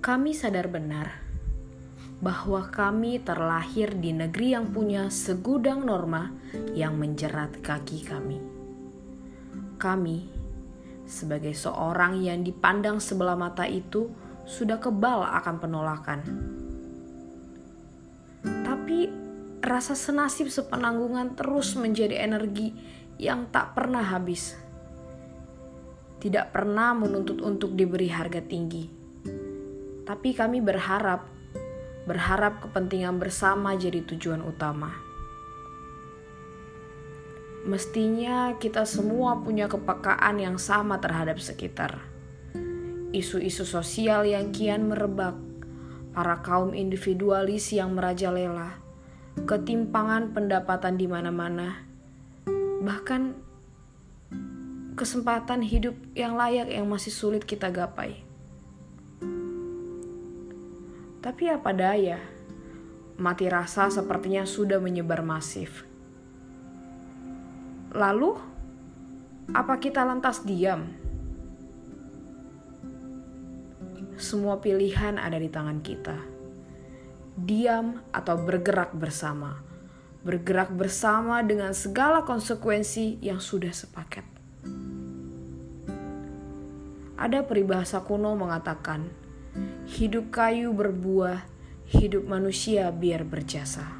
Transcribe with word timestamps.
Kami 0.00 0.32
sadar 0.32 0.64
benar 0.72 1.12
bahwa 2.24 2.64
kami 2.72 3.20
terlahir 3.20 3.92
di 4.00 4.16
negeri 4.16 4.56
yang 4.56 4.72
punya 4.72 5.12
segudang 5.12 5.84
norma 5.84 6.32
yang 6.72 6.96
menjerat 6.96 7.60
kaki 7.60 8.08
kami. 8.08 8.40
Kami, 9.76 10.24
sebagai 11.04 11.52
seorang 11.52 12.16
yang 12.16 12.40
dipandang 12.40 12.96
sebelah 12.96 13.36
mata 13.36 13.68
itu, 13.68 14.08
sudah 14.48 14.80
kebal 14.80 15.20
akan 15.20 15.56
penolakan. 15.60 16.20
Tapi 18.40 19.04
rasa 19.60 19.92
senasib 19.92 20.48
sepenanggungan 20.48 21.36
terus 21.36 21.76
menjadi 21.76 22.24
energi 22.24 22.72
yang 23.20 23.52
tak 23.52 23.76
pernah 23.76 24.00
habis. 24.00 24.56
Tidak 26.24 26.48
pernah 26.48 26.96
menuntut 26.96 27.44
untuk 27.44 27.76
diberi 27.76 28.08
harga 28.08 28.40
tinggi. 28.40 28.99
Tapi 30.10 30.34
kami 30.34 30.58
berharap 30.58 31.22
berharap 32.02 32.66
kepentingan 32.66 33.22
bersama 33.22 33.78
jadi 33.78 34.02
tujuan 34.02 34.42
utama. 34.42 34.90
Mestinya 37.62 38.58
kita 38.58 38.82
semua 38.90 39.38
punya 39.38 39.70
kepekaan 39.70 40.42
yang 40.42 40.58
sama 40.58 40.98
terhadap 40.98 41.38
sekitar. 41.38 42.02
Isu-isu 43.14 43.62
sosial 43.62 44.26
yang 44.26 44.50
kian 44.50 44.90
merebak, 44.90 45.38
para 46.10 46.42
kaum 46.42 46.74
individualis 46.74 47.70
yang 47.70 47.94
merajalela, 47.94 48.82
ketimpangan 49.46 50.34
pendapatan 50.34 50.98
di 50.98 51.06
mana-mana, 51.06 51.86
bahkan 52.82 53.38
kesempatan 54.98 55.62
hidup 55.62 55.94
yang 56.18 56.34
layak 56.34 56.66
yang 56.66 56.90
masih 56.90 57.14
sulit 57.14 57.46
kita 57.46 57.70
gapai. 57.70 58.29
Tapi 61.20 61.52
apa 61.52 61.76
daya, 61.76 62.16
mati 63.20 63.44
rasa 63.44 63.92
sepertinya 63.92 64.48
sudah 64.48 64.80
menyebar 64.80 65.20
masif. 65.20 65.84
Lalu, 67.92 68.40
apa 69.52 69.76
kita 69.76 70.00
lantas 70.00 70.40
diam? 70.48 70.88
Semua 74.16 74.64
pilihan 74.64 75.20
ada 75.20 75.36
di 75.36 75.52
tangan 75.52 75.84
kita. 75.84 76.16
Diam 77.36 78.00
atau 78.16 78.40
bergerak 78.40 78.96
bersama. 78.96 79.60
Bergerak 80.24 80.72
bersama 80.72 81.44
dengan 81.44 81.76
segala 81.76 82.24
konsekuensi 82.24 83.20
yang 83.20 83.44
sudah 83.44 83.76
sepaket. 83.76 84.24
Ada 87.20 87.44
peribahasa 87.44 88.00
kuno 88.00 88.32
mengatakan, 88.32 89.29
Hidup 89.90 90.32
kayu 90.32 90.72
berbuah, 90.72 91.44
hidup 91.90 92.24
manusia 92.24 92.88
biar 92.94 93.26
berjasa. 93.26 93.99